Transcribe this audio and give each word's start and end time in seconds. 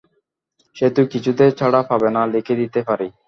সেতো 0.75 1.01
কিছুতেই 1.13 1.51
ছাড়া 1.59 1.81
পাবে 1.89 2.09
না, 2.15 2.21
লিখে 2.33 2.55
দিতে 2.61 2.79
পারি। 2.87 3.07